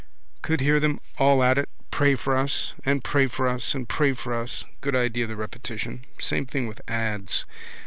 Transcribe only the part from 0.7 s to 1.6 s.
them all at